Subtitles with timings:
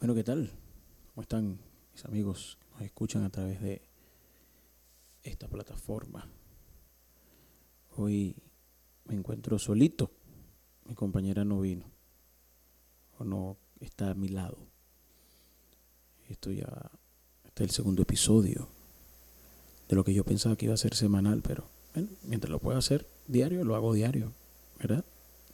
[0.00, 0.50] Bueno, ¿qué tal?
[1.08, 1.58] ¿Cómo están
[1.92, 3.82] mis amigos que nos escuchan a través de
[5.22, 6.26] esta plataforma?
[7.96, 8.34] Hoy
[9.04, 10.10] me encuentro solito.
[10.86, 11.84] Mi compañera no vino.
[13.18, 14.56] O no está a mi lado.
[16.30, 16.90] Esto ya
[17.44, 18.68] este es el segundo episodio
[19.86, 22.78] de lo que yo pensaba que iba a ser semanal, pero bueno, mientras lo pueda
[22.78, 24.32] hacer diario, lo hago diario,
[24.78, 25.04] ¿verdad?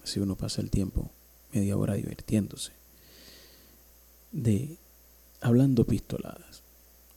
[0.04, 1.10] Así uno pasa el tiempo,
[1.52, 2.85] media hora divirtiéndose
[4.36, 4.76] de
[5.40, 6.62] Hablando Pistoladas.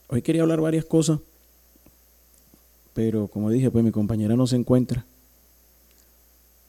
[0.07, 1.19] Hoy quería hablar varias cosas,
[2.93, 5.05] pero como dije, pues mi compañera no se encuentra.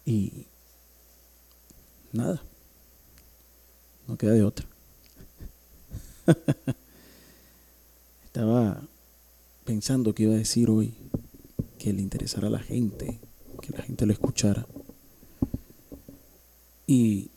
[0.05, 0.47] Y
[2.13, 2.43] nada,
[4.09, 4.67] no queda de otra.
[8.25, 8.83] Estaba
[9.65, 10.95] pensando que iba a decir hoy
[11.79, 13.21] que le interesara a la gente,
[13.61, 14.67] que la gente lo escuchara.
[16.87, 17.31] Y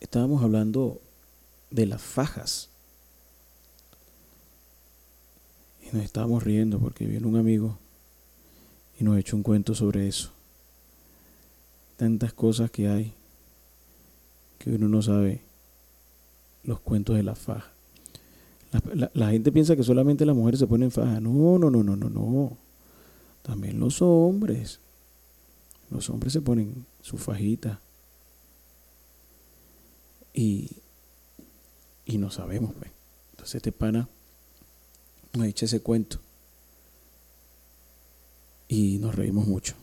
[0.00, 1.00] estábamos hablando
[1.72, 2.68] de las fajas.
[5.82, 7.78] Y nos estábamos riendo porque viene un amigo
[8.98, 10.30] y nos echó un cuento sobre eso.
[11.96, 13.14] Tantas cosas que hay
[14.58, 15.42] que uno no sabe
[16.62, 17.72] los cuentos de la faja.
[18.94, 21.20] La, la, gente piensa que solamente las mujeres se ponen faja.
[21.20, 22.56] No, no, no, no, no, no.
[23.42, 24.80] También los hombres.
[25.90, 27.80] Los hombres se ponen su fajita.
[30.32, 30.70] Y
[32.04, 32.90] y no sabemos, pues.
[33.32, 34.08] Entonces este pana
[35.34, 36.18] nos echa ese cuento
[38.68, 39.74] y nos reímos mucho.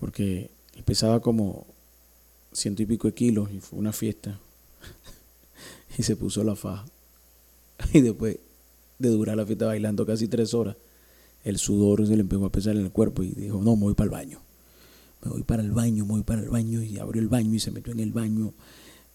[0.00, 1.66] Porque él pesaba como
[2.52, 4.38] ciento y pico de kilos y fue una fiesta
[5.98, 6.84] y se puso la faja.
[7.92, 8.38] Y después
[8.98, 10.76] de durar la fiesta bailando casi tres horas,
[11.44, 13.94] el sudor se le empezó a pesar en el cuerpo y dijo, no, me voy
[13.94, 14.40] para el baño.
[15.22, 17.60] Me voy para el baño, me voy para el baño y abrió el baño y
[17.60, 18.52] se metió en el baño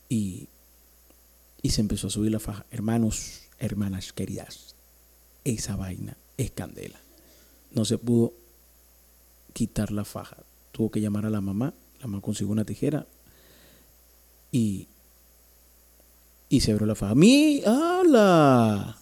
[0.10, 0.48] y
[1.64, 2.66] y se empezó a subir la faja.
[2.70, 4.76] Hermanos, hermanas queridas,
[5.46, 7.00] esa vaina es candela.
[7.72, 8.34] No se pudo
[9.54, 10.38] quitar la faja.
[10.74, 11.74] Tuvo que llamar a la mamá.
[12.00, 13.08] La mamá consiguió una tijera
[14.52, 14.88] y,
[16.50, 17.16] y se abrió la faja.
[17.16, 17.64] ¡Mi!
[17.66, 18.98] ¡Hala!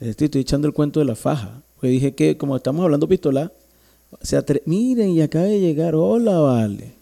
[0.00, 1.62] Estoy echando el cuento de la faja.
[1.76, 3.52] Porque dije que, como estamos hablando pistola,
[4.20, 5.94] se miren, y acaba de llegar.
[5.94, 6.94] Hola, vale.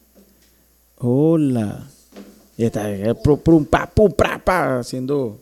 [0.98, 1.88] Hola.
[2.56, 5.40] Y está eh, pum, pa, pum, pra, pa, haciendo,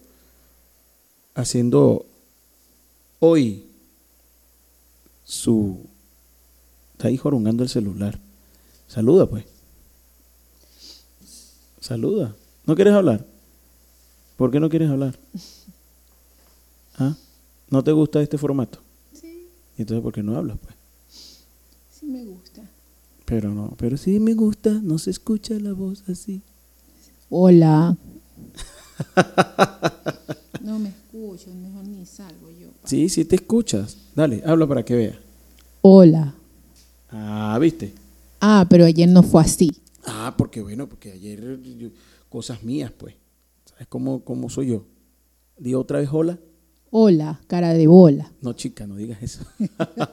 [1.34, 2.06] haciendo
[3.18, 3.64] hoy
[5.24, 5.78] su...
[6.92, 8.18] Está ahí jorungando el celular.
[8.88, 9.44] Saluda, pues.
[11.80, 12.34] Saluda.
[12.64, 13.26] ¿No quieres hablar?
[14.36, 15.18] ¿Por qué no quieres hablar?
[16.96, 17.16] ¿Ah?
[17.68, 18.78] ¿No te gusta este formato?
[19.12, 19.48] Sí.
[19.76, 20.74] ¿Y entonces por qué no hablas, pues?
[21.90, 22.62] Sí me gusta.
[23.24, 26.42] Pero no, pero sí me gusta, no se escucha la voz así.
[27.34, 27.96] Hola.
[30.60, 32.68] no me escucho, mejor ni salgo yo.
[32.84, 33.96] Sí, sí te escuchas.
[34.14, 35.18] Dale, habla para que vea.
[35.80, 36.34] Hola.
[37.08, 37.94] Ah, ¿viste?
[38.38, 39.70] Ah, pero ayer no fue así.
[40.04, 41.58] Ah, porque bueno, porque ayer
[42.28, 43.14] cosas mías, pues.
[43.64, 44.84] ¿Sabes cómo, cómo soy yo?
[45.56, 46.38] Di otra vez hola.
[46.90, 48.30] Hola, cara de bola.
[48.42, 49.42] No, chica, no digas eso.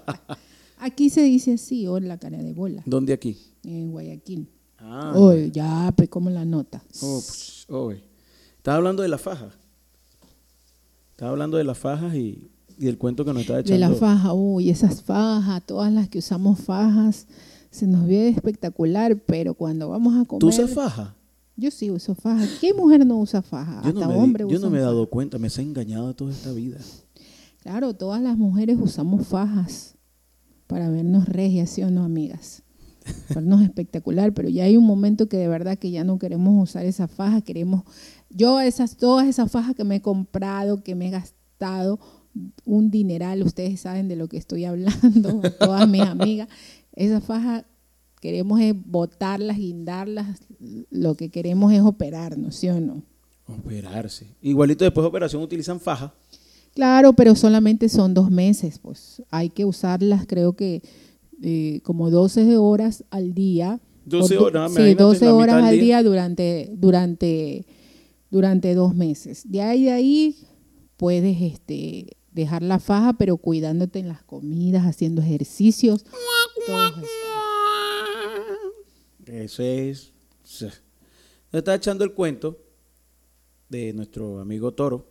[0.78, 2.82] aquí se dice así, hola, cara de bola.
[2.86, 3.38] ¿Dónde aquí?
[3.66, 4.48] En Guayaquil.
[4.82, 6.82] Ah, Oye, ya, pues como la nota.
[7.02, 7.92] Oh, pues, oh,
[8.58, 9.50] Estaba hablando de la faja.
[11.12, 13.86] Estaba hablando de las fajas y, y el cuento que nos estaba echando.
[13.88, 17.28] De la faja, uy, esas fajas, todas las que usamos fajas,
[17.72, 20.40] se nos ve espectacular, pero cuando vamos a comer...
[20.40, 21.16] ¿Tú usas faja?
[21.58, 22.48] Yo sí uso faja.
[22.62, 23.82] ¿Qué mujer no usa faja?
[23.84, 24.92] Yo Hasta no me, hombre Yo no me he faja.
[24.92, 26.78] dado cuenta, me he engañado toda esta vida.
[27.62, 29.96] Claro, todas las mujeres usamos fajas
[30.68, 32.64] para vernos regias, ¿sí o no, amigas?
[33.34, 36.86] Vernos espectacular, pero ya hay un momento que de verdad que ya no queremos usar
[36.86, 37.84] esa faja, queremos,
[38.30, 42.00] yo esas, todas esas fajas que me he comprado, que me he gastado
[42.66, 46.48] un dineral, ustedes saben de lo que estoy hablando, todas mis amigas,
[46.94, 47.66] esas fajas
[48.22, 50.40] queremos es botarlas, guindarlas,
[50.90, 53.04] lo que queremos es operarnos, ¿sí o no?
[53.48, 54.28] Operarse.
[54.42, 56.14] Igualito después de operación utilizan faja.
[56.74, 60.84] Claro, pero solamente son dos meses, pues hay que usarlas, creo que
[61.42, 63.80] eh, como 12 horas al día.
[64.06, 65.84] 12 Por- horas, Sí, imagínate, 12 la mitad horas al día.
[65.84, 67.66] día durante, durante,
[68.32, 69.44] durante dos meses.
[69.50, 70.36] De ahí de ahí
[70.98, 76.04] puedes este, dejar la faja, pero cuidándote en las comidas, haciendo ejercicios.
[76.66, 77.06] todo eso.
[79.26, 80.14] Eso es.
[81.52, 82.58] Nos está echando el cuento
[83.70, 85.06] de nuestro amigo Toro,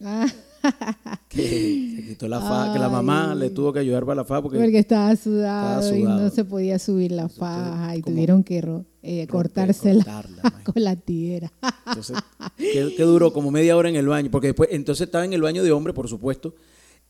[0.00, 0.28] Ah,
[1.28, 4.42] que se quitó la faja, que la mamá le tuvo que ayudar para la faja
[4.42, 8.62] porque, porque estaba sudado, Estaba y no se podía subir la faja y tuvieron que
[9.02, 10.04] eh, cortársela
[10.64, 11.52] con la tijera.
[11.86, 12.16] Entonces,
[12.56, 13.32] ¿qué, qué duró?
[13.32, 14.30] Como media hora en el baño.
[14.30, 16.54] Porque después, entonces estaba en el baño de hombre, por supuesto,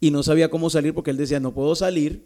[0.00, 2.24] y no sabía cómo salir porque él decía, no puedo salir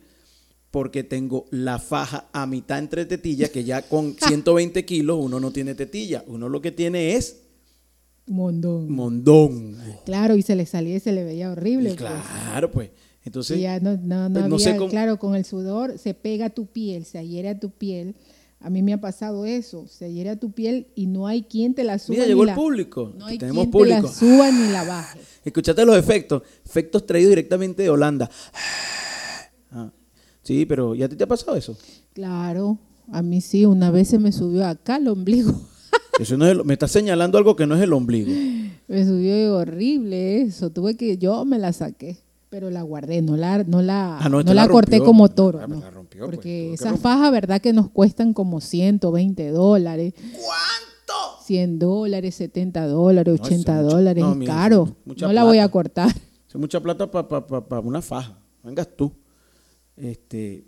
[0.72, 5.52] porque tengo la faja a mitad entre tetillas, que ya con 120 kilos uno no
[5.52, 7.41] tiene tetilla, uno lo que tiene es
[8.26, 8.90] Mondón.
[8.90, 9.76] mondón.
[10.04, 11.94] Claro, y se le salía y se le veía horrible.
[11.94, 12.10] Pues.
[12.50, 12.90] claro, pues.
[13.24, 16.46] Entonces, ya no, no, no pues, no sé cómo- claro, con el sudor se pega
[16.46, 18.16] a tu piel, se adhiere a tu piel.
[18.60, 21.74] A mí me ha pasado eso, se adhiere a tu piel y no hay quien
[21.74, 23.12] te la suba mira, ni llegó la, el público.
[23.16, 23.96] No hay tenemos quien público.
[23.96, 25.20] te la suba ni la baje.
[25.44, 26.42] Escuchate los efectos.
[26.64, 28.30] Efectos traídos directamente de Holanda.
[29.70, 29.90] Ah,
[30.42, 31.76] Sí, pero ¿ya a ti te ha pasado eso?
[32.14, 32.78] Claro,
[33.12, 35.60] a mí sí, una vez se me subió acá el ombligo.
[36.22, 38.30] Eso no es el- me está señalando algo que no es el ombligo.
[38.88, 40.70] Me subió horrible eso.
[40.70, 42.16] Tuve que, yo me la saqué,
[42.50, 45.28] pero la guardé, no la, no la, Ah, no, no esta la la corté como
[45.30, 45.60] toro.
[45.62, 45.80] Ah, no.
[45.80, 50.14] la rompió, pues, Porque que esas fajas, verdad que nos cuestan como 120 dólares.
[50.32, 51.42] ¿Cuánto?
[51.44, 54.96] 100 dólares, 70 dólares, No, 80 eso es mucha- dólares, no, es mira, caro.
[55.06, 56.10] es No la voy a cortar.
[56.48, 58.38] Es mucha plata para una faja.
[58.62, 59.10] Vengas tú.
[59.96, 60.64] Este,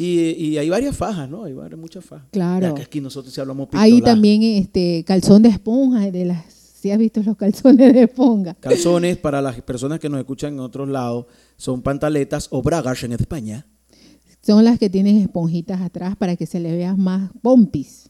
[0.00, 1.44] y, y hay varias fajas, ¿no?
[1.44, 2.26] Hay varias, muchas fajas.
[2.30, 2.74] Claro.
[2.74, 4.12] Que aquí nosotros sí hablamos Hay pistola.
[4.12, 8.54] también este calzón de esponja, de las, si has visto los calzones de esponja.
[8.54, 13.12] Calzones para las personas que nos escuchan en otros lados son pantaletas o bragas en
[13.12, 13.66] España.
[14.40, 18.08] Son las que tienen esponjitas atrás para que se le vea más pompis.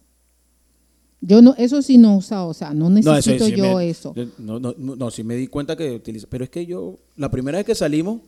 [1.20, 4.14] Yo no, eso sí no he usado, o sea, no necesito sí yo me- eso.
[4.38, 6.28] No, no, no, no, sí me di cuenta que utiliza.
[6.30, 8.20] Pero es que yo, la primera vez que salimos,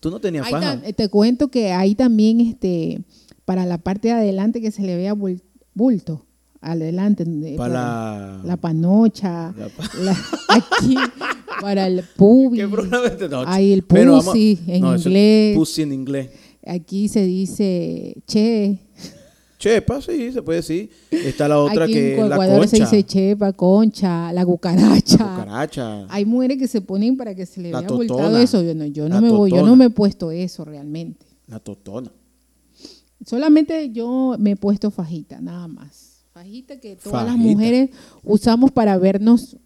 [0.00, 0.80] tú no tenías faja.
[0.80, 3.00] te cuento que hay también este
[3.44, 5.42] para la parte de adelante que se le vea bul-
[5.74, 6.24] bulto
[6.60, 10.16] adelante donde- Para la- la panocha La pa- la-
[10.48, 10.96] aquí
[11.60, 13.28] para el pubis ¿Qué programa es este?
[13.28, 16.30] No, hay el pussy en no, inglés Pussy en inglés.
[16.66, 18.78] aquí se dice che
[19.58, 20.88] Chepa, sí, se puede decir.
[21.10, 22.66] Está la otra aquí que en es la concha.
[22.68, 26.06] se dice chepa concha la cucaracha cucaracha.
[26.08, 28.40] hay mujeres que se ponen para que se le La vea totona.
[28.40, 31.26] eso yo no yo no La me voy yo no me he puesto eso realmente
[31.48, 32.12] La totona.
[33.26, 36.24] Solamente yo me he puesto fajita, nada más.
[36.32, 37.90] Fajita que todas las mujeres
[38.22, 39.56] usamos para vernos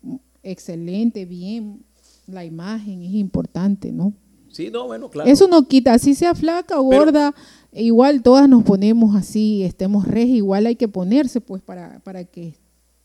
[0.43, 1.85] excelente, bien.
[2.27, 4.15] La imagen es importante, ¿no?
[4.51, 5.29] Sí, no, bueno, claro.
[5.31, 7.35] Eso no quita, así sea flaca o Pero- gorda,
[7.73, 12.55] igual todas nos ponemos así, estemos res, igual hay que ponerse pues para, para que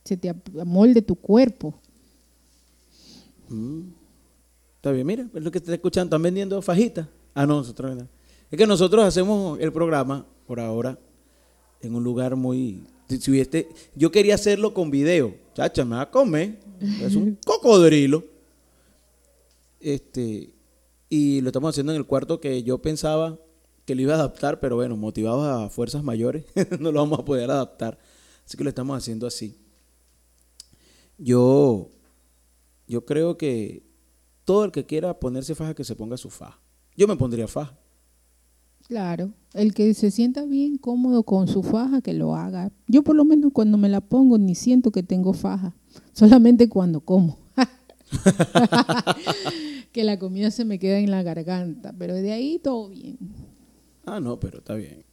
[0.03, 1.73] se te amolde tu cuerpo.
[3.49, 3.81] Mm.
[4.75, 7.07] Está bien, mira, es lo que te escuchan, están vendiendo fajitas.
[7.33, 8.07] Ah, no, nosotros no.
[8.49, 10.97] Es que nosotros hacemos el programa, por ahora,
[11.81, 12.83] en un lugar muy...
[13.09, 15.35] si- si hubiese- yo quería hacerlo con video.
[15.53, 16.59] Chacha, me va a comer.
[17.01, 18.23] Es un cocodrilo.
[19.79, 20.49] Este,
[21.09, 23.37] y lo estamos haciendo en el cuarto que yo pensaba
[23.87, 26.43] que lo iba a adaptar, pero bueno, motivados a fuerzas mayores,
[26.81, 27.97] no lo vamos a poder adaptar.
[28.45, 29.57] Así que lo estamos haciendo así.
[31.17, 31.87] Yo,
[32.85, 33.83] yo creo que
[34.43, 36.59] todo el que quiera ponerse faja, que se ponga su faja.
[36.97, 37.77] Yo me pondría faja.
[38.89, 42.73] Claro, el que se sienta bien cómodo con su faja, que lo haga.
[42.87, 45.73] Yo por lo menos cuando me la pongo ni siento que tengo faja,
[46.11, 47.37] solamente cuando como.
[49.93, 53.46] que la comida se me queda en la garganta, pero de ahí todo bien.
[54.07, 55.03] Ah, no, pero está bien.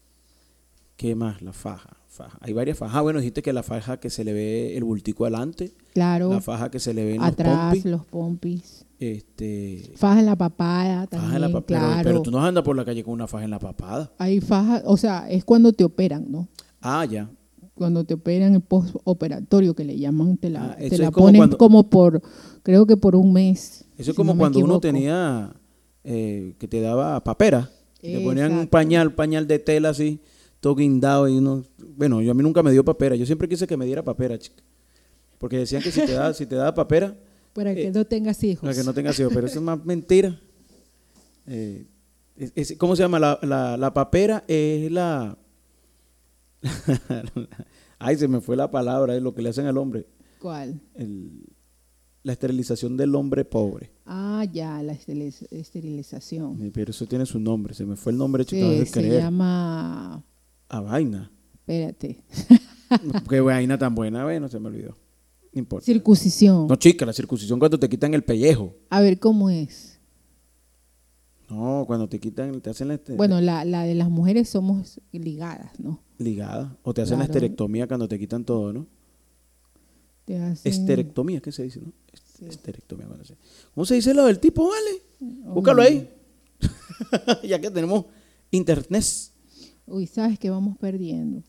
[0.96, 1.42] ¿Qué más?
[1.42, 1.96] La faja.
[2.06, 2.38] faja.
[2.40, 2.94] Hay varias fajas.
[2.96, 6.40] Ah, bueno, dijiste que la faja que se le ve el bultico adelante, Claro, la
[6.40, 10.36] faja que se le ve en atrás los pompis, los pompis, este, faja en la
[10.36, 11.66] papada también, faja en la papada.
[11.66, 12.02] Pero, claro.
[12.04, 14.12] pero tú no andas por la calle con una faja en la papada.
[14.18, 16.48] Hay faja, o sea, es cuando te operan, ¿no?
[16.80, 17.28] Ah, ya.
[17.74, 21.38] cuando te operan el postoperatorio que le llaman, te la, Ah, te la como ponen
[21.40, 22.22] cuando- como por,
[22.62, 23.84] creo que por un mes.
[23.98, 25.52] Eso es si como no cuando uno tenía,
[26.04, 27.68] eh, que te daba papera.
[28.12, 30.20] Te ponían un pañal, pañal de tela así,
[30.60, 31.64] todo guindado y uno...
[31.96, 33.16] Bueno, yo a mí nunca me dio papera.
[33.16, 34.62] Yo siempre quise que me diera papera, chica.
[35.38, 37.16] Porque decían que si te daba, si te daba papera,
[37.54, 38.62] Para que eh, no tengas hijos.
[38.62, 39.32] para que no tengas hijos.
[39.32, 40.38] Pero eso es más mentira.
[41.46, 41.86] Eh,
[42.36, 43.18] es- es- ¿Cómo se llama?
[43.20, 45.38] La, la, la papera es la...
[47.98, 50.06] Ay, se me fue la palabra, es lo que le hacen al hombre.
[50.40, 50.80] ¿Cuál?
[50.94, 51.44] El-
[52.22, 53.90] la esterilización del hombre pobre.
[54.06, 56.70] Ah, ya, la esteriliz- esterilización.
[56.72, 57.72] Pero eso tiene su nombre.
[57.74, 59.22] Se me fue el nombre, chica, Sí, de se creer.
[59.22, 60.22] llama,
[60.68, 61.30] A vaina.
[61.54, 62.22] espérate,
[63.28, 64.96] Qué vaina tan buena, bueno, se me olvidó.
[65.52, 65.86] No importa.
[65.86, 66.66] circuncisión.
[66.66, 68.74] No, chica, la circuncisión cuando te quitan el pellejo.
[68.90, 69.98] A ver cómo es.
[71.48, 75.00] No, cuando te quitan, te hacen la este- Bueno, la, la de las mujeres somos
[75.12, 76.00] ligadas, ¿no?
[76.18, 76.76] ligada.
[76.82, 78.86] O te hacen la esterectomía cuando te quitan todo, ¿no?
[80.24, 81.92] Te hacen- Esterectomía, ¿qué se dice, no?
[82.38, 82.46] Sí.
[82.46, 83.06] Esterectomía.
[83.06, 83.36] cuando se-
[83.74, 85.02] ¿Cómo se dice lo del tipo, vale?
[85.20, 86.08] Búscalo ahí.
[87.44, 88.06] ya que tenemos
[88.50, 89.04] internet.
[89.86, 91.42] Uy, sabes que vamos perdiendo.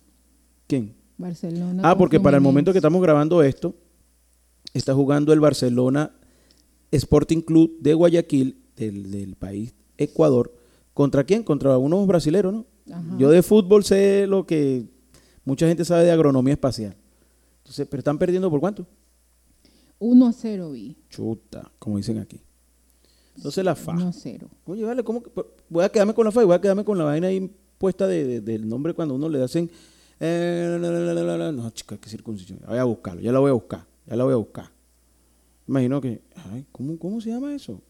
[0.68, 0.94] ¿Quién?
[1.18, 1.82] Barcelona.
[1.86, 3.74] Ah, porque para el momento que estamos grabando esto,
[4.74, 6.12] está jugando el Barcelona
[6.92, 10.54] Sporting Club de Guayaquil, del, del país Ecuador.
[10.94, 11.44] ¿Contra quién?
[11.44, 12.66] Contra unos brasileros, ¿no?
[12.94, 13.16] Ajá.
[13.18, 14.86] Yo de fútbol sé lo que
[15.46, 16.96] mucha gente sabe de agronomía espacial.
[17.60, 18.86] Entonces, pero están perdiendo por cuánto?
[20.00, 20.98] 1 a 0 vi.
[21.10, 22.42] Chuta, como dicen aquí.
[23.36, 24.08] Entonces la 1 faja.
[24.08, 24.50] a 0.
[24.66, 25.22] Oye, vale, ¿cómo?
[25.24, 27.28] que- por- Voy a quedarme con la faja y voy a quedarme con la vaina
[27.28, 29.70] ahí puesta de, de- del nombre cuando uno le hacen.
[30.20, 31.52] eh, la, la, la.
[31.52, 32.60] No, chica, qué circuncisión.
[32.68, 34.70] Voy a buscarlo, ya la voy a buscar, ya la voy a buscar.
[35.68, 36.22] Imagino que.
[36.52, 37.82] Ay, ¿cómo, ¿Cómo se llama eso?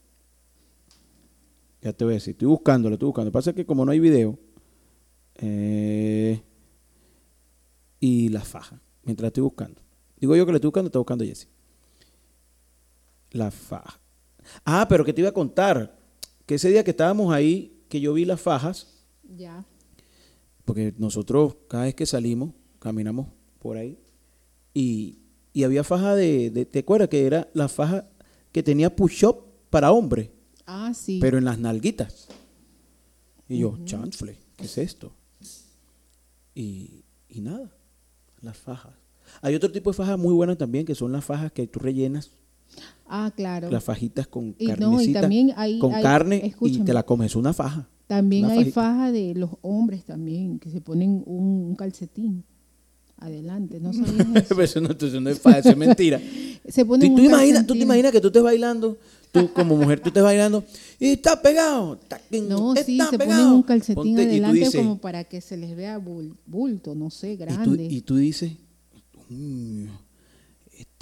[1.81, 3.25] Ya te voy a decir, estoy buscándolo, estoy buscando.
[3.27, 4.39] Lo que pasa es que como no hay video.
[5.35, 6.41] eh,
[7.99, 9.81] y la faja, mientras estoy buscando.
[10.17, 11.47] Digo yo que le estoy buscando, está buscando Jesse.
[13.35, 13.99] La faja.
[14.63, 15.97] Ah, pero que te iba a contar,
[16.45, 18.87] que ese día que estábamos ahí, que yo vi las fajas,
[19.35, 19.65] Ya.
[20.63, 23.27] porque nosotros cada vez que salimos, caminamos
[23.59, 23.99] por ahí,
[24.73, 25.19] y,
[25.51, 28.07] y había faja de, de- ¿te acuerdas que era la faja
[28.53, 30.29] que tenía push-up para hombres,
[30.65, 31.17] Ah, sí.
[31.19, 32.29] pero en las nalguitas?
[33.49, 35.11] Y yo, chanfle, ¿qué es esto?
[36.53, 37.69] Y, y nada,
[38.41, 38.93] las fajas.
[39.41, 42.31] Hay otro tipo de fajas muy buenas también, que son las fajas que tú rellenas,
[43.07, 43.69] ah, claro.
[43.71, 47.31] las fajitas con Y no, y también hay- con hay- carne y te la comes,
[47.31, 47.87] es una faja.
[48.07, 48.81] También Una hay fajita.
[48.81, 52.43] faja de los hombres también, que se ponen un, un calcetín
[53.17, 53.79] adelante.
[53.79, 54.45] ¿No sabías eso?
[54.49, 56.19] Pero eso no, eso no es faja, eso es mentira.
[56.67, 58.97] Se ¿Tú, ponen tú un imaginas, tú te imaginas que tú estés bailando,
[59.31, 60.63] tú como mujer, tú estés bailando
[60.99, 61.93] y estás pegado.
[62.01, 63.55] está- No, sí, está se ponen pegado.
[63.55, 67.33] un calcetín Ponte- adelante dices- como para que se les vea bul- bulto, no sé,
[67.33, 67.85] y tú, grande.
[67.85, 68.53] y tú dices,
[69.29, 69.85] "Mm,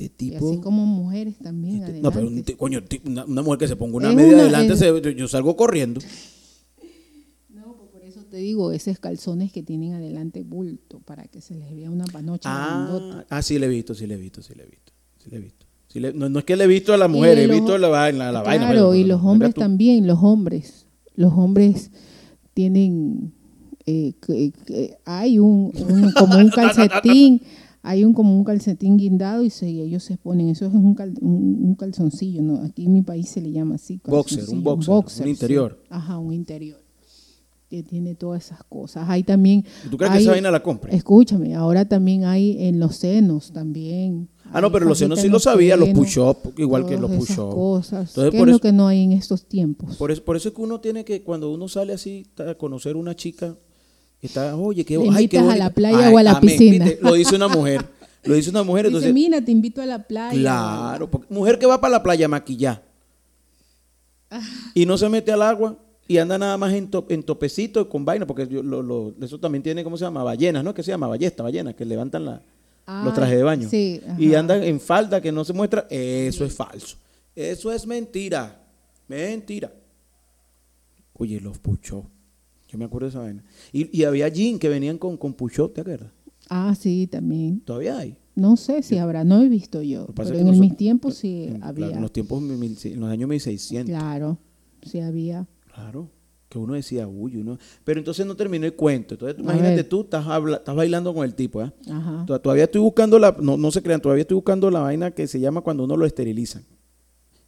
[0.05, 0.50] este Y tipo...
[0.51, 3.98] así como mujeres también este- no, pero un coño, una, una mujer que se ponga
[3.98, 6.01] una Es media una- adelante, es- se- yo salgo corriendo.
[7.50, 11.55] No, pues por eso te digo, esos calzones que tienen adelante bulto, para que se
[11.55, 12.50] les vea una panocha.
[12.51, 14.91] Ah, ah, sí le he visto, sí le he visto, sí le he visto.
[15.17, 15.65] Sí le he visto.
[15.88, 17.77] Sí le- no, no es que le he visto a la mujer, he los- visto
[17.77, 18.31] la vaina.
[18.31, 20.88] La vaina Claro, y los pero hombres también, los hombres.
[21.15, 21.91] Los hombres
[22.53, 23.31] tienen,
[23.86, 27.41] eh, que- que hay un, un- como un calcetín,
[27.85, 30.95] hay un como un calcetín guindado y, se, y ellos se ponen, eso es un,
[30.95, 32.61] cal- un, un calzoncillo, ¿no?
[32.63, 33.99] Aquí en mi país se le llama así.
[34.05, 35.29] Boxer, un boxer, un sí.
[35.29, 35.77] interior.
[35.89, 36.79] Ajá, un interior.
[37.69, 39.09] Que tiene todas esas cosas.
[39.09, 39.65] Hay también...
[39.85, 40.95] ¿Y ¿Tú crees que hay- esa vaina la compre?
[40.95, 44.29] Escúchame, ahora también hay en los senos también.
[44.51, 47.49] Ah, no, pero los senos sí lo sabía, los push-up, igual que los push-up.
[47.53, 48.09] cosas.
[48.09, 49.97] Entonces, ¿Qué por es lo eso- que no hay en estos tiempos?
[49.97, 52.95] Por eso, por eso es que uno tiene que, cuando uno sale así a conocer
[52.95, 53.55] una chica,
[54.27, 56.85] está, oye, qué, Le ay, qué a la playa o a la amén, piscina.
[56.85, 56.99] ¿viste?
[57.01, 57.85] Lo dice una mujer.
[58.23, 59.13] Lo dice una mujer, Dice, entonces.
[59.13, 60.31] mira, te invito a la playa.
[60.39, 62.81] Claro, porque mujer que va para la playa maquillada
[64.73, 65.77] y no se mete al agua
[66.07, 69.39] y anda nada más en, to- en topecito con vaina, porque yo- lo- lo- eso
[69.39, 70.23] también tiene, ¿cómo se llama?
[70.23, 70.73] Ballenas, ¿no?
[70.73, 72.41] Que se llama ballesta, ballenas, que levantan la, los
[72.85, 73.69] Ah, trajes de baño.
[73.69, 74.39] sí, y ajá.
[74.39, 76.97] andan en falda que no se muestra, eso es falso.
[77.35, 78.59] Eso es mentira.
[79.07, 79.71] Mentira.
[81.13, 82.05] Oye, los puchó.
[82.73, 83.43] Yo me acuerdo de esa vaina.
[83.71, 86.11] Y, y había jeans que venían con, con push ¿te acuerdas?
[86.49, 87.59] Ah, sí, también.
[87.61, 88.17] Todavía hay.
[88.35, 90.07] No sé si habrá, no he visto yo.
[90.15, 91.85] Pero en mis tiempos sí en, había.
[91.85, 93.93] claro, en los tiempos, en los años 1600.
[93.95, 94.39] Claro,
[94.81, 95.47] sí había.
[95.71, 96.09] Claro,
[96.49, 97.59] que uno decía, uy, uno.
[97.83, 99.13] Pero entonces no terminó el cuento.
[99.13, 101.71] Entonces, imagínate tú, estás, habla- estás bailando con el tipo, ¿eh?
[101.91, 102.23] Ajá.
[102.25, 105.27] To- Todavía estoy buscando la, no, no se crean, todavía estoy buscando la vaina que
[105.27, 106.63] se llama cuando uno lo esterilizan.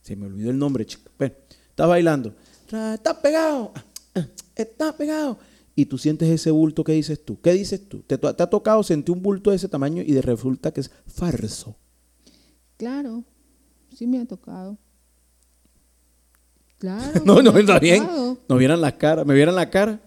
[0.01, 1.09] Se me olvidó el nombre, chico.
[1.17, 1.33] Bueno,
[1.69, 2.31] estás bailando.
[2.67, 3.71] Estás pegado.
[4.55, 5.37] Estás pegado.
[5.75, 7.39] Y tú sientes ese bulto, ¿qué dices tú?
[7.41, 8.01] ¿Qué dices tú?
[8.01, 11.75] ¿Te, ha tocado sentir un bulto de ese tamaño y de resulta que es falso?
[12.77, 13.25] Claro,
[13.93, 14.77] sí me ha tocado.
[16.77, 17.21] Claro.
[17.25, 18.03] No, no, está bien.
[18.03, 18.37] tocado.
[18.47, 19.99] No vieran la cara, me vieran la cara.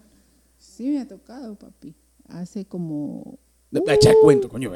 [0.57, 1.95] Sí me ha tocado, papi.
[2.27, 3.37] Hace como
[3.71, 4.71] De- Echa cuento, coño.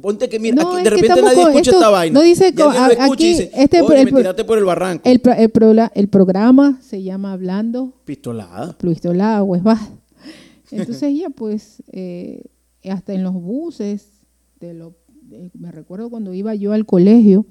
[0.00, 2.18] Ponte que mira, No, aquí de que repente nadie escucha esto esta vaina.
[2.18, 2.60] no dice y
[2.98, 5.02] aquí dice, este "Oye, el me pro- tiraste por el barranco.
[5.06, 8.72] El, pro- el, prola- el programa se llama Hablando Pistolada.
[8.78, 9.76] Pluistolada Huesbad.
[10.70, 12.44] Entonces ya pues eh,
[12.88, 14.08] hasta en los buses,
[14.60, 17.44] de lo, de- me recuerdo cuando iba yo al colegio,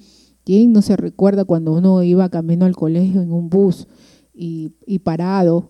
[0.44, 3.88] ¿quién no se recuerda cuando uno iba camino al colegio en un bus
[4.34, 5.70] y, y parado,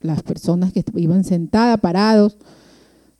[0.00, 2.38] las personas que iban sentadas, parados,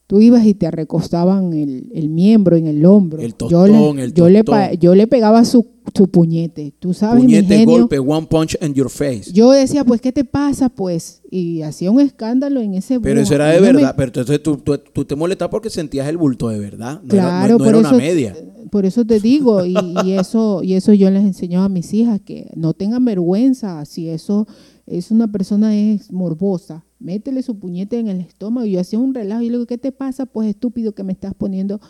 [0.08, 3.20] tú ibas y te recostaban el, el miembro en el hombro.
[3.22, 4.76] El yo le, tostón, el yo le, tostón.
[4.80, 7.78] yo le pegaba su, su puñete, tú sabes, mi Puñete, genio.
[7.78, 9.30] golpe, one punch in your face.
[9.32, 10.68] Yo decía, pues, ¿qué te pasa?
[10.70, 13.94] Pues, y hacía un escándalo en ese pero eso era de me- verdad.
[13.96, 17.00] Pero entonces tú, tú, tú te molestas porque sentías el bulto de verdad.
[17.04, 18.36] No era, claro, no- no por, era eso, una media.
[18.70, 19.74] por eso te digo, y,
[20.04, 24.08] y eso y eso yo les enseño a mis hijas, que no tengan vergüenza, si
[24.08, 24.46] eso
[24.90, 28.66] es una persona es morbosa, métele su puñete en el estómago.
[28.66, 30.26] Y yo hacía un relajo y le digo, ¿qué te pasa?
[30.26, 31.80] Pues estúpido que me estás poniendo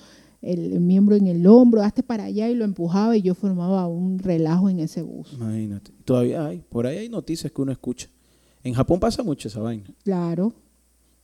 [0.42, 3.86] el, el miembro en el hombro, hazte para allá y lo empujaba y yo formaba
[3.86, 5.32] un relajo en ese bus.
[5.34, 5.92] Imagínate.
[6.04, 8.08] Todavía hay, por ahí hay noticias que uno escucha.
[8.62, 9.84] En Japón pasa mucho esa vaina.
[10.02, 10.52] Claro,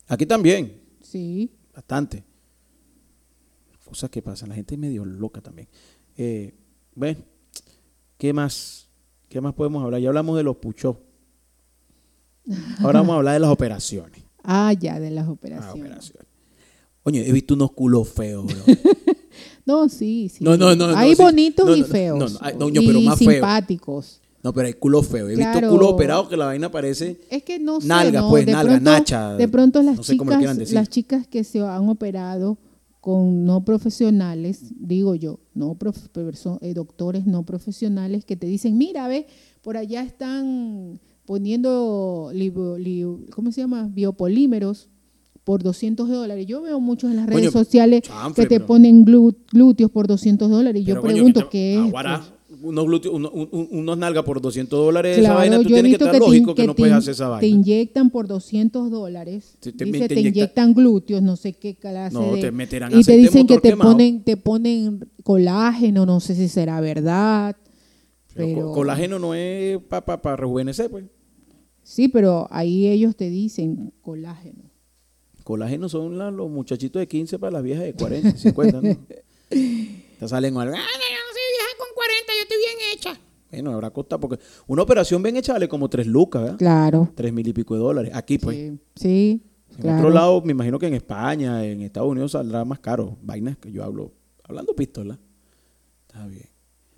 [0.06, 1.50] Aquí también, sí.
[1.74, 2.24] bastante.
[3.84, 5.68] Cosas que pasan, la gente es medio loca también.
[6.16, 6.54] Eh,
[6.94, 7.16] ¿Ves?
[8.18, 8.88] ¿Qué más?
[9.28, 10.00] ¿Qué más podemos hablar?
[10.00, 10.96] Ya hablamos de los puchos.
[12.80, 14.22] Ahora vamos a hablar de las operaciones.
[14.42, 15.74] Ah, ya, de las Ah, operaciones.
[15.84, 16.26] operaciones.
[17.04, 18.54] Oye, he visto unos culos feos, bro.
[19.66, 20.44] No, sí, sí.
[20.44, 22.18] No, no, no, Hay bonitos No, y feos.
[22.18, 23.30] no, no, pero más feo.
[23.32, 24.20] simpáticos.
[24.42, 25.30] No, pero hay culos feos.
[25.30, 25.70] He visto Claro.
[25.70, 27.18] culos operados que la vaina parece...
[27.30, 28.28] Es que no sé, Nalga, ¿no?
[28.28, 30.74] pues, de nalga, pronto, nacha, De pronto las no sé chicas, decir.
[30.74, 32.58] las chicas que se han operado
[33.00, 38.76] con no profesionales, digo yo, no prof- perso- eh, doctores no profesionales que te dicen,
[38.76, 39.26] mira, ve,
[39.62, 43.04] por allá están poniendo, libo- li-
[43.34, 43.88] ¿cómo se llama?
[43.92, 44.88] Biopolímeros
[45.44, 46.46] por 200 dólares.
[46.46, 48.02] Yo veo muchos en las redes Coño, sociales
[48.34, 50.82] que te pero- ponen glúteos por 200 dólares.
[50.82, 51.80] Y yo coño, pregunto, te- ¿qué es?
[51.80, 52.30] aguará, pues?
[52.62, 55.84] unos glúteos, uno- un- un- unos nalgas por 200 dólares, esa Claro, vaina, tú tienes
[55.90, 57.46] que estar que, te, lógico que, que no te puedes hacer esa te vaina.
[57.48, 59.56] inyectan por 200 dólares.
[59.60, 62.40] Te- te- Dice, te te, inyecta- inyectan glúteos, no sé qué clase No, de...
[62.40, 63.90] te meterán y te dicen que te quemado.
[63.90, 67.56] ponen, te ponen colágeno, no sé si será verdad.
[68.34, 71.04] Pero Pero, co- colágeno no es para pa, rejuvenecer, pues.
[71.82, 74.70] Sí, pero ahí ellos te dicen colágeno.
[75.44, 78.96] Colágeno son la- los muchachitos de 15 para las viejas de 40, 50, ¿no?
[79.50, 80.74] Te salen algo.
[80.74, 83.20] "Ah, no, yo no soy vieja con 40, yo estoy bien hecha.
[83.50, 86.58] Bueno, habrá costado porque una operación bien hecha vale como 3 lucas, ¿verdad?
[86.58, 87.12] Claro.
[87.14, 88.10] 3 mil y pico de dólares.
[88.14, 88.56] Aquí, pues.
[88.56, 89.42] Sí, sí,
[89.76, 89.98] En claro.
[89.98, 93.16] otro lado, me imagino que en España, en Estados Unidos saldrá más caro.
[93.22, 94.12] Vainas que yo hablo,
[94.42, 95.18] hablando pistola.
[96.08, 96.48] Está bien.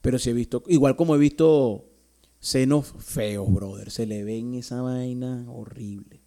[0.07, 1.85] Pero sí he visto, igual como he visto
[2.39, 3.91] senos feos, brother.
[3.91, 6.21] Se le ven esa vaina horrible.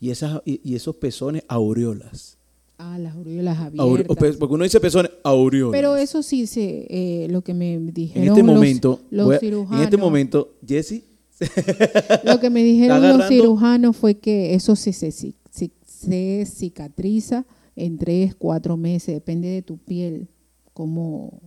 [0.00, 2.38] Y, esas, y, y esos pezones aureolas.
[2.76, 4.36] Ah, las aureolas Aure- abiertas.
[4.36, 5.78] porque uno dice pezones aureolas.
[5.78, 9.78] Pero eso sí, se, eh, lo que me dijeron en este momento, los, a- cirujanos.
[9.80, 11.04] en este momento, Jesse,
[12.24, 18.34] Lo que me dijeron los cirujanos fue que eso se, se, se cicatriza en tres,
[18.34, 20.26] cuatro meses, depende de tu piel,
[20.74, 21.40] cómo,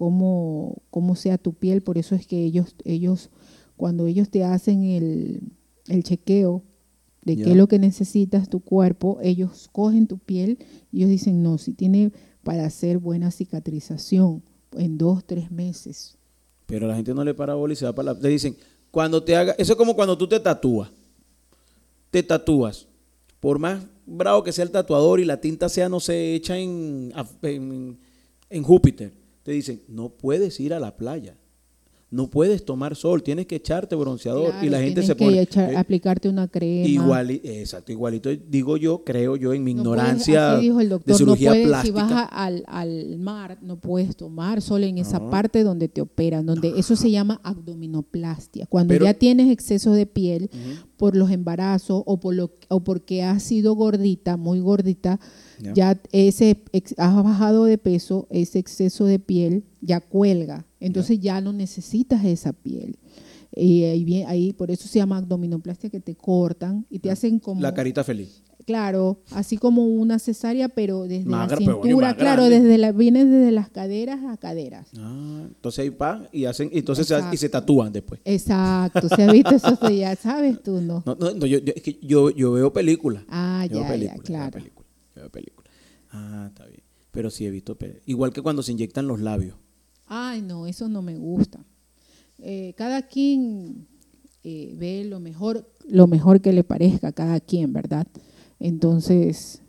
[0.00, 1.82] cómo, cómo sea tu piel.
[1.82, 3.28] Por eso es que ellos, ellos
[3.76, 5.42] cuando ellos te hacen el,
[5.88, 6.62] el chequeo
[7.22, 10.56] de qué es lo que necesitas tu cuerpo, ellos cogen tu piel
[10.90, 16.16] y ellos dicen, no, si tiene para hacer buena cicatrización en dos, tres meses.
[16.64, 18.20] Pero la gente no le para bola y se va para la...
[18.20, 18.56] Le dicen,
[18.90, 19.52] cuando te haga...
[19.58, 20.88] Eso es como cuando tú te tatúas.
[22.10, 22.86] Te tatúas.
[23.38, 27.12] Por más bravo que sea el tatuador y la tinta sea, no sé, hecha en,
[27.42, 27.98] en,
[28.48, 29.19] en Júpiter.
[29.42, 31.38] Te dicen, no puedes ir a la playa.
[32.12, 33.22] No puedes tomar sol.
[33.22, 34.52] Tienes que echarte bronceador.
[34.62, 35.42] y la gente se que pone...
[35.42, 36.88] echar- eh, aplicarte una crema.
[36.88, 38.30] igual, exacto, igualito.
[38.30, 41.54] Digo yo, creo yo, en mi No ignorancia puedes- así dijo el de cirugía no
[41.54, 42.08] puedes, plástica.
[42.08, 46.46] Si vas al, al mar, no puedes tomar solo en esa parte donde te operan,
[46.46, 48.66] donde eso se llama abdominoplastia.
[48.66, 50.50] Cuando Pero- ya tienes exceso de piel
[50.96, 55.20] por los embarazos o, por lo, o porque has sido gordita, muy gordita,
[55.60, 55.72] Ya.
[55.74, 56.60] ya ese
[56.96, 60.66] has bajado de peso, ese exceso de piel ya cuelga.
[60.80, 62.98] Entonces ya, no necesitas esa piel.
[63.54, 67.38] Y ahí, bien, ahí por eso se llama abdominoplastia que te cortan y te hacen
[67.38, 68.42] como La carita feliz.
[68.66, 73.50] Claro, así como una cesárea, pero desde Más la cintura, claro, desde la, viene desde
[73.50, 74.88] las caderas a caderas.
[74.98, 78.20] Ah, entonces ahí van y hacen, y entonces se, y se tatúan después.
[78.24, 81.02] Exacto, se ha visto eso, ya sabes tú, ¿no?
[81.04, 83.24] No, no, no, yo, yo- es que yo, yo veo películas.
[83.28, 84.52] Ah, Yo veo ya, ya, películas, yo veo claro.
[84.52, 85.72] películas, yo veo películas.
[86.12, 86.82] Ah, está bien.
[87.10, 87.76] Pero sí he visto.
[88.06, 89.56] Igual que cuando se inyectan los labios.
[90.12, 91.64] Ay, no, eso no me gusta.
[92.40, 93.86] Eh, cada quien
[94.42, 98.08] eh, ve lo mejor, lo mejor que le parezca a cada quien, ¿verdad?
[98.58, 99.62] Entonces,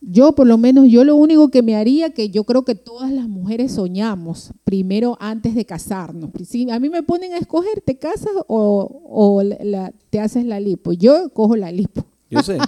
[0.00, 3.12] yo por lo menos, yo lo único que me haría, que yo creo que todas
[3.12, 6.30] las mujeres soñamos, primero antes de casarnos.
[6.44, 10.44] Si a mí me ponen a escoger, ¿te casas o, o la- la- te haces
[10.46, 10.92] la lipo?
[10.92, 12.04] Yo cojo la lipo.
[12.28, 12.58] Yo sé.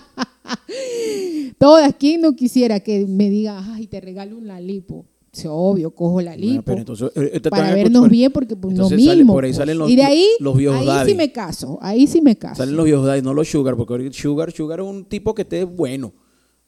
[1.58, 5.04] Todas, ¿quién no quisiera que me diga, ay, te regalo una lipo?
[5.32, 6.62] Sí, obvio, cojo la Bueno, lipo.
[6.64, 9.32] pero entonces, eh, eh, para vernos bien, porque pues, lo entonces sale- mismo.
[9.34, 9.56] por ahí pues.
[9.58, 11.10] salen los- y de ahí, los viejos ahí daddy.
[11.12, 12.56] sí me caso, ahí sí me caso.
[12.56, 15.42] Salen los viejos daddy, no los sugar, porque ahorita sugar, sugar es un tipo que
[15.42, 16.12] esté bueno.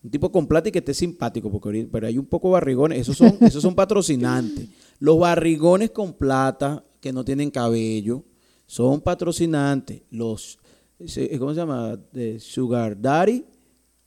[0.04, 2.98] Un tipo con plata y que esté simpático, porque ahorita, pero hay un poco barrigones,
[3.00, 4.68] esos son, esos son patrocinantes.
[5.00, 8.24] Los barrigones con plata, que no tienen cabello,
[8.66, 10.02] son patrocinantes.
[10.10, 10.58] Los,
[11.38, 11.98] ¿cómo se llama?
[12.12, 13.44] De sugar daddy,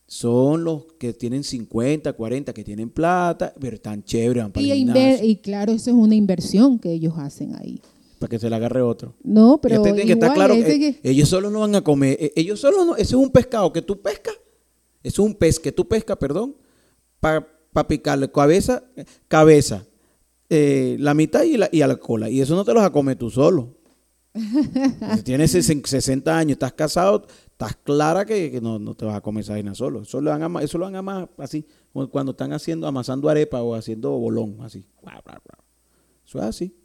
[0.07, 4.71] son los que tienen 50, 40, que tienen plata, pero están chéveres, van para y,
[4.71, 7.81] el y claro, eso es una inversión que ellos hacen ahí.
[8.19, 9.13] para que se le agarre otro.
[9.23, 12.17] No, pero te tienen que igual, claro que que- ellos solo no van a comer,
[12.19, 14.35] eh, ellos solo no, eso es un pescado que tú pescas,
[15.03, 16.55] es un pez que tú pescas, perdón,
[17.19, 18.83] para para picarle cabeza,
[19.27, 19.85] cabeza,
[20.49, 22.29] eh, la mitad y, la, y a la cola.
[22.29, 23.75] Y eso no te lo vas a comer tú solo.
[25.15, 29.43] Si tienes 60 años, estás casado, estás clara que, no, no, te vas a comer
[29.43, 30.01] esa vaina solo.
[30.01, 31.65] Eso lo van a, eso lo van a más así,
[32.11, 34.85] cuando están haciendo, amasando arepa o haciendo bolón, así.
[36.25, 36.75] Eso es así.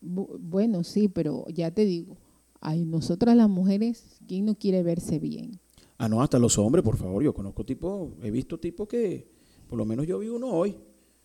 [0.00, 2.16] Bueno, sí, pero ya te digo,
[2.60, 5.58] hay nosotras las mujeres, ¿quién no quiere verse bien?
[5.98, 7.22] Ah, no, hasta los hombres, por favor.
[7.22, 9.28] Yo conozco tipos, he visto tipos que,
[9.68, 10.76] por lo menos yo vi uno hoy.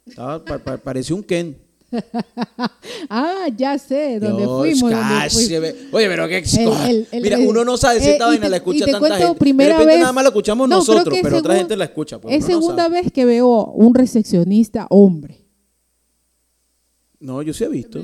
[0.05, 0.43] Estaba,
[0.83, 1.66] parecía un Ken.
[3.09, 4.91] ah, ya sé, donde fuimos.
[5.91, 6.43] Oye, pero qué.
[7.21, 9.39] Mira, uno no sabe si esta eh, vaina la escucha tanta gente.
[9.39, 12.19] Primera de repente vez, nada más la escuchamos nosotros, pero otra gente la escucha.
[12.19, 15.45] Pues, es segunda vez que veo un recepcionista hombre.
[17.19, 18.01] No, yo sí he visto.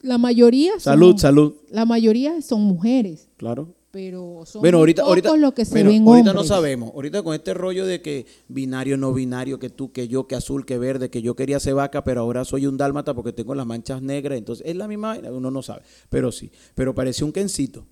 [0.00, 0.78] La, mayoría.
[0.78, 1.54] Salud, salud.
[1.70, 3.28] La mayoría son mujeres.
[3.36, 6.92] Claro pero son bueno, ahorita, ahorita, lo que se ahorita no sabemos.
[6.94, 10.66] Ahorita con este rollo de que binario, no binario, que tú, que yo, que azul,
[10.66, 13.66] que verde, que yo quería ser vaca, pero ahora soy un dálmata porque tengo las
[13.66, 14.36] manchas negras.
[14.36, 15.82] Entonces, es la misma uno no sabe.
[16.10, 17.86] Pero sí, pero parecía un kencito.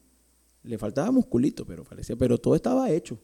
[0.65, 3.19] Le faltaba musculito, pero parecía, pero todo estaba hecho.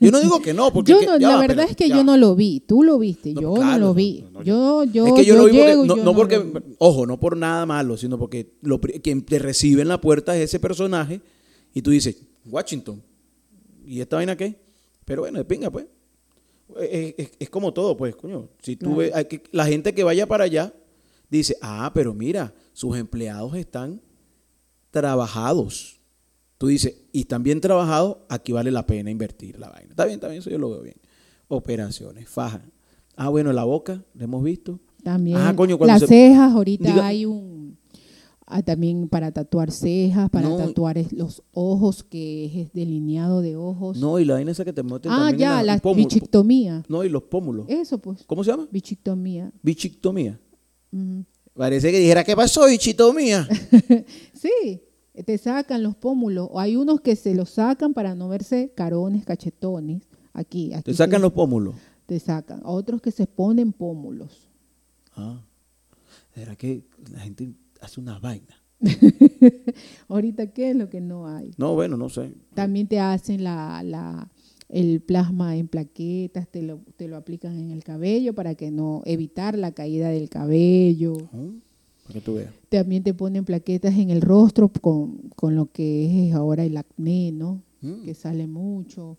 [0.00, 2.60] Yo no digo que no, porque yo la verdad es que yo no lo vi.
[2.60, 4.26] Tú lo viste, yo no lo vi.
[4.44, 7.96] yo, yo, es que yo, lo vi porque, no, porque, ojo, no por nada malo,
[7.96, 11.22] sino porque lo, quien te recibe en la puerta es ese personaje
[11.72, 13.02] y tú dices, Washington,
[13.84, 14.60] ¿y esta vaina qué?
[15.04, 15.86] Pero bueno, de pinga, pues.
[16.78, 18.48] Es, como todo, pues, coño.
[18.62, 19.12] Si tú ves,
[19.50, 20.72] la gente que vaya para allá
[21.28, 24.00] dice, ah, pero mira, sus empleados están
[24.90, 26.00] trabajados.
[26.58, 29.90] Tú dices, y están bien trabajados, aquí vale la pena invertir la vaina.
[29.90, 30.96] Está bien, está bien, eso yo lo veo bien.
[31.48, 32.62] Operaciones, faja.
[33.16, 34.78] Ah, bueno, la boca, la hemos visto.
[35.02, 35.38] También.
[35.38, 37.78] Ah, coño, Las cejas, ahorita hay un
[38.52, 43.96] Ah, también para tatuar cejas, para tatuar los ojos, que es delineado de ojos.
[43.98, 46.82] No, y la vaina esa que te meten Ah, ya, la, bichictomía.
[46.88, 47.66] No, y los pómulos.
[47.68, 48.24] Eso, pues.
[48.26, 48.66] ¿Cómo se llama?
[48.72, 49.52] Bichictomía.
[49.62, 50.40] Bichictomía.
[51.54, 53.46] Parece que dijera, ¿qué pasó, bichictomía?
[54.34, 54.82] sí,
[55.24, 56.48] te sacan los pómulos.
[56.50, 60.08] O hay unos que se los sacan para no verse carones, cachetones.
[60.32, 60.84] Aquí, aquí.
[60.84, 61.76] ¿Te sacan los pómulos?
[62.06, 62.62] Te sacan.
[62.64, 64.48] Otros que se ponen pómulos.
[65.14, 65.40] Ah.
[66.34, 68.62] ¿Será que la gente hace una vaina.
[70.08, 71.50] Ahorita, ¿qué es lo que no hay?
[71.58, 72.32] No, bueno, no sé.
[72.54, 74.30] También te hacen la, la,
[74.68, 79.02] el plasma en plaquetas, te lo, te lo aplican en el cabello para que no
[79.04, 81.14] evitar la caída del cabello.
[81.14, 82.52] para que tú veas.
[82.68, 87.62] También te ponen plaquetas en el rostro con, lo que es ahora el acné, ¿no?
[87.80, 88.04] Mm.
[88.04, 89.18] Que sale mucho.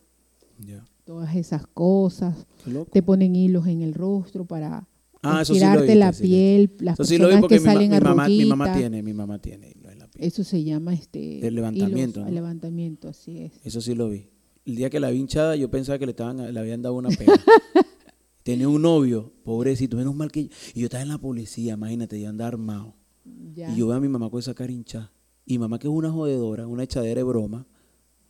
[1.06, 2.45] Todas esas cosas.
[2.91, 4.88] Te ponen hilos en el rostro para
[5.24, 9.40] Ah, eso la piel, las personas que salen mi, mamá, mi mamá tiene, mi mamá
[9.40, 9.76] tiene
[10.18, 12.26] Eso se llama este el levantamiento.
[12.26, 13.54] El levantamiento, así es.
[13.64, 14.30] Eso sí lo vi.
[14.66, 17.10] El día que la vi hinchada, yo pensaba que le estaban, le habían dado una
[17.10, 17.34] pena.
[18.44, 20.50] Tenía un novio, pobrecito, menos mal que yo.
[20.74, 22.96] Y yo estaba en la policía, imagínate, yo andaba armado.
[23.24, 25.12] Y yo veo a mi mamá con esa cara hinchada.
[25.46, 27.68] Y mamá que es una jodedora, una echadera de broma,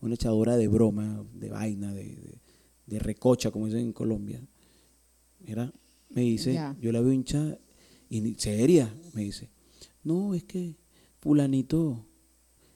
[0.02, 2.42] una echadora de broma, de vaina, de, de,
[2.86, 4.42] de recocha, como dicen en Colombia.
[5.40, 5.74] Mira,
[6.14, 7.58] me dice, yo la veo hinchada
[8.10, 9.50] y seria, me dice,
[10.04, 10.76] no, es que
[11.20, 12.06] fulanito,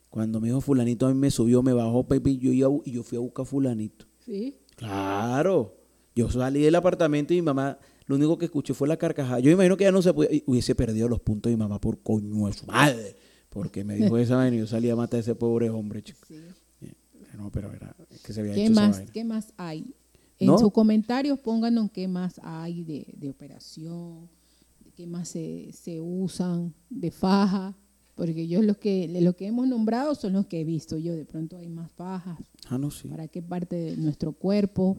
[0.09, 3.03] cuando me dijo fulanito a mí me subió, me bajó Pepe y yo, y yo
[3.03, 4.05] fui a buscar fulanito.
[4.25, 4.57] Sí.
[4.75, 5.77] Claro.
[6.15, 9.39] Yo salí del apartamento y mi mamá, lo único que escuché fue la carcajada.
[9.39, 12.01] Yo imagino que ya no se podía, hubiese perdido los puntos de mi mamá por
[12.01, 13.15] coño de su madre.
[13.49, 16.25] Porque me dijo esa vaina y yo salí a matar a ese pobre hombre, chico.
[16.27, 16.41] Sí.
[17.37, 19.93] No, pero era que se había ¿Qué más, ¿Qué más hay?
[20.39, 24.29] En sus comentarios pónganos qué más hay de, de operación,
[24.95, 27.77] qué más se, se, usan de faja,
[28.15, 31.15] porque yo los que lo que hemos nombrado son los que he visto yo.
[31.15, 32.39] De pronto hay más fajas.
[32.69, 33.07] Ah, no, sí.
[33.07, 34.97] ¿Para qué parte de nuestro cuerpo?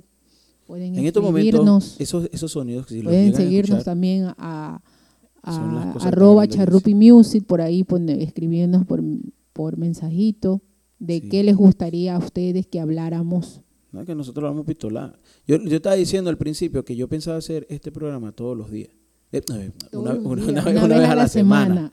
[0.66, 4.82] Pueden en estos momentos, esos, esos sonidos si Pueden seguirnos también a,
[5.42, 9.02] a arroba charrupi music, por ahí pone, escribiendo por,
[9.52, 10.60] por mensajito
[10.98, 13.60] de qué les gustaría a ustedes que habláramos
[13.96, 15.18] no que nosotros lo vamos pistolar.
[15.46, 18.90] Yo, yo estaba diciendo al principio que yo pensaba hacer este programa todos los días.
[19.32, 19.42] Eh,
[19.92, 21.92] una, vez, a la, semana.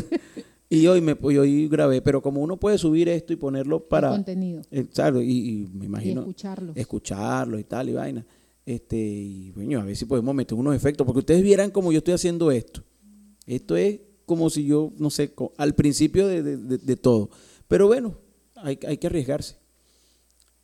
[0.70, 4.62] y hoy me hoy grabé, pero como uno puede subir esto y ponerlo para contenido.
[4.70, 4.86] Eh,
[5.22, 6.72] y, me imagino escucharlo.
[6.76, 8.24] escucharlo y tal y vaina.
[8.64, 11.98] Este, y bueno, a ver si podemos meter unos efectos, porque ustedes vieran como yo
[11.98, 12.82] estoy haciendo esto.
[13.46, 17.30] Esto es como si yo, no sé, al principio de, de, todo.
[17.66, 18.16] Pero bueno,
[18.54, 19.56] hay, hay que arriesgarse.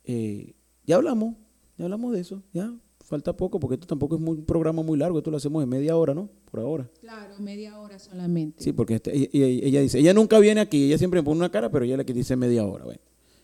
[0.05, 0.53] Eh,
[0.87, 1.35] ya hablamos,
[1.77, 2.73] ya hablamos de eso, ya.
[3.03, 5.95] Falta poco porque esto tampoco es un programa muy largo, esto lo hacemos en media
[5.95, 6.29] hora, ¿no?
[6.51, 6.89] Por ahora.
[6.99, 8.61] Claro, media hora solamente.
[8.61, 11.69] Sí, porque este, ella, dice, ella nunca viene aquí, ella siempre me pone una cara,
[11.71, 12.83] pero ella es la que dice media hora.
[12.83, 12.99] Bueno,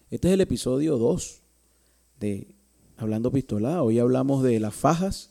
[0.09, 1.43] este es el episodio 2
[2.19, 2.55] de
[2.97, 3.83] Hablando Pistola.
[3.83, 5.29] Hoy hablamos de las fajas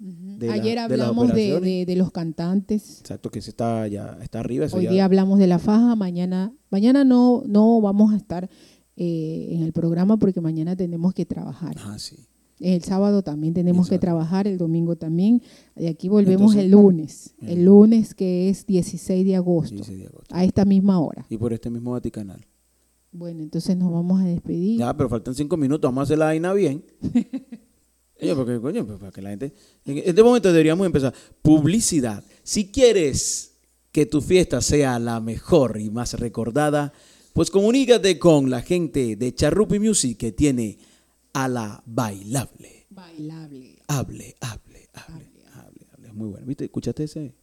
[0.00, 1.62] de la- Ayer de las hablamos de, operaciones.
[1.62, 3.00] de- de los cantantes.
[3.02, 4.64] Exacto, que ese está ya está arriba.
[4.64, 5.94] Eso Hoy ya- día hablamos de la faja.
[5.94, 8.50] Mañana, mañana no, no vamos a estar
[9.02, 11.74] eh, en el programa porque mañana tenemos que trabajar.
[11.78, 12.16] Ah, sí.
[12.58, 15.40] El sábado también tenemos que trabajar, el domingo también.
[15.74, 17.34] De aquí volvemos Entonces, el lunes.
[17.40, 17.48] mm.
[17.48, 20.34] El lunes que es 16 de agosto, 16 de agosto.
[20.34, 21.24] a esta misma hora.
[21.30, 22.46] Y por este mismo Vaticanal.
[23.10, 24.80] Bueno, entonces nos vamos a despedir.
[24.80, 26.84] Ya, pero faltan cinco minutos, vamos a hacer la vaina bien.
[28.20, 29.54] Oye, porque, coño, pues, para que la gente...
[29.86, 31.14] En este momento deberíamos empezar.
[31.40, 32.22] Publicidad.
[32.42, 33.52] Si quieres
[33.92, 36.92] que tu fiesta sea la mejor y más recordada,
[37.32, 40.78] pues comunícate con la gente de Charrupi Music que tiene
[41.32, 42.86] a la bailable.
[42.90, 43.78] Bailable.
[43.88, 46.12] Hable, hable, hable, hable, hable.
[46.12, 46.46] Muy bueno.
[46.46, 46.64] ¿Viste?
[46.64, 47.34] ¿Escuchaste ese?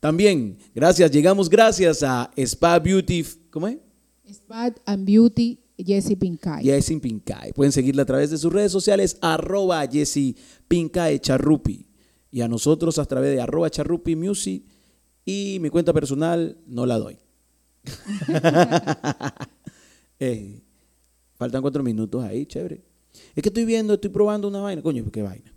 [0.00, 3.24] También, gracias, llegamos gracias a Spa Beauty.
[3.50, 3.78] ¿Cómo es?
[4.28, 6.64] Spa and Beauty, Jessie Pincay.
[6.64, 7.52] Jessie Pincay.
[7.52, 10.36] Pueden seguirla a través de sus redes sociales, arroba Jessie
[10.68, 11.86] Pincay Charrupi.
[12.30, 14.64] Y a nosotros a través de arroba Charrupi Music.
[15.24, 17.18] Y mi cuenta personal no la doy.
[20.24, 20.62] Eh,
[21.34, 22.84] faltan cuatro minutos ahí, chévere.
[23.34, 24.80] Es que estoy viendo, estoy probando una vaina.
[24.80, 25.52] Coño, ¿qué vaina?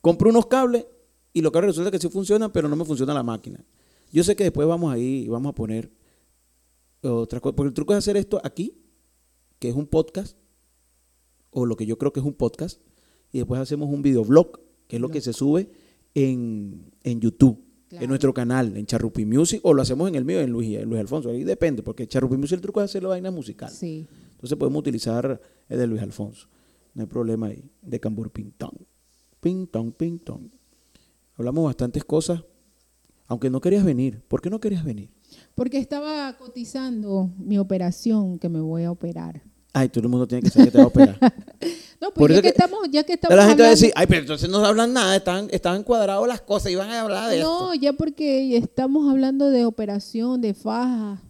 [0.00, 0.86] Compré unos cables
[1.34, 3.62] y los cables resulta que sí funcionan, pero no me funciona la máquina.
[4.10, 5.92] Yo sé que después vamos ahí y vamos a poner
[7.02, 7.54] otra cosa.
[7.54, 8.78] Porque el truco es hacer esto aquí,
[9.58, 10.38] que es un podcast,
[11.50, 12.80] o lo que yo creo que es un podcast,
[13.30, 15.70] y después hacemos un videoblog, que es lo que se sube
[16.14, 18.04] en, en YouTube, Claro.
[18.04, 20.88] en nuestro canal, en Charrupi Music, o lo hacemos en el mío, en Luis, en
[20.88, 21.30] Luis Alfonso.
[21.30, 23.70] Ahí depende, porque Charrupi Music el truco es hacer la vaina musical.
[23.70, 24.06] Sí.
[24.32, 26.48] Entonces podemos utilizar el de Luis Alfonso.
[26.94, 27.64] No hay problema ahí.
[27.80, 28.72] De Cambur Pintón.
[29.40, 30.50] Pintón, pintón.
[31.36, 32.42] Hablamos bastantes cosas.
[33.26, 34.22] Aunque no querías venir.
[34.26, 35.10] ¿Por qué no querías venir?
[35.54, 39.42] Porque estaba cotizando mi operación que me voy a operar.
[39.72, 41.18] Ay, todo el mundo tiene que saber que te va a operar.
[42.00, 43.72] No, Por pues ya eso que, que- estamos, ya que estamos la gente va a
[43.72, 46.90] hablando- decir, ay, pero entonces no hablan nada, están, están cuadrados las cosas y van
[46.90, 47.82] a hablar de No, esto.
[47.84, 51.20] ya porque estamos hablando de operación, de faja.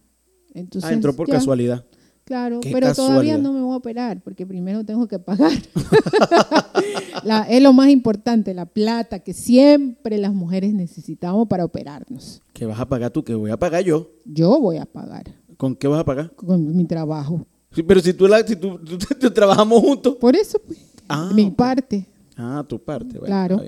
[0.53, 1.87] Entonces, Ah, entró por ya, casualidad.
[2.25, 5.53] Claro, pero todavía no me voy a operar porque primero tengo que pagar.
[7.25, 12.43] La- es lo más importante, la plata que siempre las mujeres necesitamos para operarnos.
[12.53, 13.25] ¿Qué vas a pagar tú?
[13.25, 14.11] ¿Qué voy a pagar yo?
[14.25, 16.33] Yo voy a pagar ¿Con qué vas a pagar?
[16.37, 17.47] con mi trabajo.
[17.79, 20.17] Sí, pero si tú, la, si tú, tú- tú- trabajamos juntos.
[20.17, 22.07] Por eso, pues, Ah, mi parte.
[22.37, 23.13] Ah, tu parte.
[23.21, 23.63] Bueno, Claro.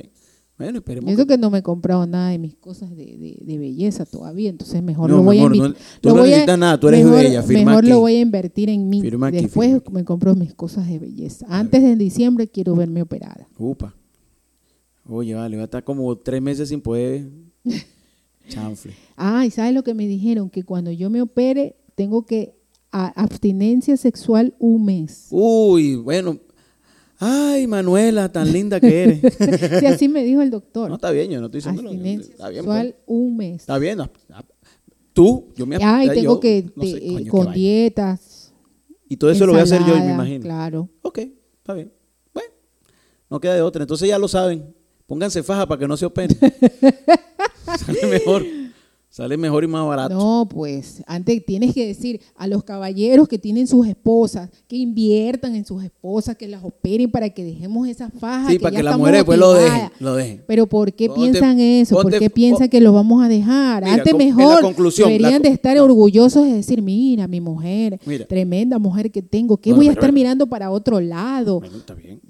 [0.58, 1.10] Bueno, esperemos.
[1.10, 4.50] Eso que- no me he comprado nada de mis cosas de, de- de belleza todavía,
[4.50, 6.58] entonces mejor No, lo voy amor, a no- invi- tú lo no voy a- necesitas
[6.58, 7.92] nada, tú eres mejor, bella, firma Mejor aquí.
[7.92, 9.00] lo voy a invertir en mí.
[9.00, 11.46] Firma aquí, Después firma me compro mis cosas de belleza.
[11.48, 13.48] Antes de diciembre quiero verme operada.
[13.56, 13.94] Upa.
[15.08, 17.26] Oye, vale, va a estar como tres meses sin poder.
[18.48, 18.92] Chanfle.
[19.16, 20.50] Ah, y ¿sabes lo que me dijeron?
[20.50, 22.54] Que cuando yo me opere tengo que
[22.92, 25.26] abstinencia sexual un mes.
[25.30, 26.38] Uy, bueno.
[27.22, 29.20] Ay, Manuela, tan linda que eres.
[29.80, 30.88] Sí, así me dijo el doctor.
[30.88, 33.04] No, está bien, yo no estoy diciendo abstinencia Está bien, sexual pues.
[33.06, 33.56] un mes.
[33.60, 33.98] Está bien.
[35.12, 38.52] Tú, yo me Ay, yo, tengo que no sé, te- eh, coño, con dietas.
[39.08, 40.42] Y todo eso lo voy a hacer yo, y me imagino.
[40.44, 40.88] Claro.
[41.02, 41.18] Ok,
[41.58, 41.92] está bien.
[42.32, 42.48] Bueno,
[43.28, 43.82] no queda de otra.
[43.82, 44.74] Entonces ya lo saben.
[45.06, 46.38] Pónganse faja para que no se operen.
[47.84, 48.44] Sale mejor.
[49.12, 50.14] Sale mejor y más barato.
[50.14, 55.56] No, pues antes tienes que decir a los caballeros que tienen sus esposas, que inviertan
[55.56, 58.52] en sus esposas, que las operen para que dejemos esas fajas.
[58.52, 59.68] sí, para ya que las estamos mujeres después lo dejen.
[59.72, 60.00] motivadas.
[60.00, 60.44] Lo dejen.
[60.46, 62.00] Pero ¿por qué Ponte- piensan eso?
[62.00, 63.82] ¿Por qué piensan que los vamos a dejar?
[63.82, 65.84] Mira, Antes la mejor la deberían de estar no.
[65.84, 68.26] orgullosos de decir, mira, mi mujer, Mira.
[68.26, 71.58] tremenda mujer que tengo, ¿qué No, voy a estar mirando para otro lado?
[71.58, 72.20] Bueno, está bien.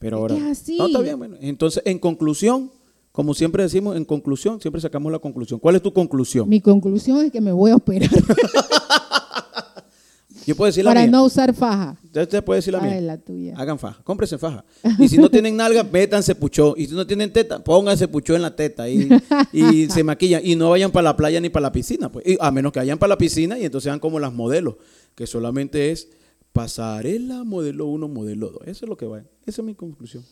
[0.00, 0.34] Pero ahora.
[0.36, 0.78] es así.
[0.78, 1.16] No, está bien.
[1.16, 1.36] Bueno.
[1.40, 2.72] Entonces, en conclusión,
[3.14, 5.60] como siempre decimos, en conclusión, siempre sacamos la conclusión.
[5.60, 6.48] ¿Cuál es tu conclusión?
[6.48, 8.10] Mi conclusión es que me voy a operar
[10.44, 11.10] Yo puedo decir la para mía.
[11.12, 11.96] no usar faja.
[12.04, 13.00] Usted usted puede decir la Ay, mía.
[13.02, 13.54] la tuya.
[13.56, 14.64] Hagan faja, cómprense faja.
[14.98, 16.74] Y si no tienen nalga, métanse puchó.
[16.76, 19.08] Y si no tienen teta, pónganse puchó en la teta y,
[19.52, 20.42] y se maquillan.
[20.44, 22.26] Y no vayan para la playa ni para la piscina, pues.
[22.26, 24.74] Y a menos que vayan para la piscina y entonces sean como las modelos,
[25.14, 26.08] que solamente es
[26.52, 28.62] pasarela modelo 1, modelo 2.
[28.66, 29.20] Eso es lo que va.
[29.46, 30.24] Esa es mi conclusión.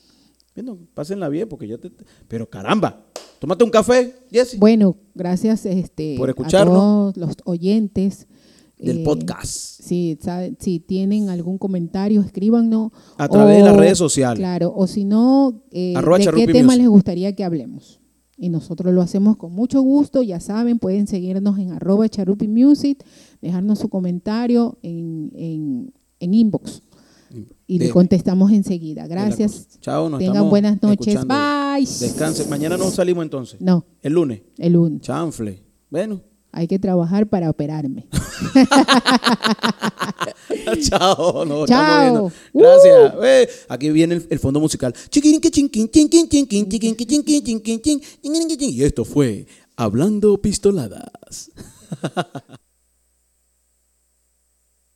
[0.55, 1.91] Bueno, pásenla bien porque ya te...
[2.29, 3.07] Pero caramba,
[3.39, 4.59] tómate un café, Jesse.
[4.59, 6.75] Bueno, gracias este, Por a escucharnos.
[6.77, 8.27] todos los oyentes.
[8.79, 9.49] del Eh, podcast.
[9.83, 12.91] Si, sabe- si tienen algún comentario, escríbanos.
[13.17, 14.39] A través de las redes sociales.
[14.41, 18.01] Claro, o si no, eh, ¿de qué tema les gustaría que hablemos?
[18.37, 20.23] Y nosotros lo hacemos con mucho gusto.
[20.23, 23.05] Ya saben, pueden seguirnos en arroba charupi music,
[23.41, 26.83] dejarnos su comentario en, en, en inbox
[27.75, 29.07] y le De- contestamos enseguida.
[29.07, 29.79] Gracias.
[29.81, 31.07] Chao, nos Tengan buenas noches.
[31.15, 31.35] escuchando.
[31.35, 31.87] Bye.
[31.87, 32.51] Descansen.
[32.51, 33.61] Mañana no salimos entonces.
[33.61, 34.43] No, El lunes.
[34.59, 35.01] el lunes.
[35.01, 35.63] Chanfle.
[35.89, 36.21] Bueno.
[36.55, 38.07] Hay que trabajar para operarme.
[40.83, 41.47] Chao.
[41.47, 42.31] No, Chao.
[42.53, 43.15] Gracias.
[43.25, 44.93] Eh, aquí viene el, el fondo musical.
[48.61, 51.51] Y esto fue Hablando Pistoladas.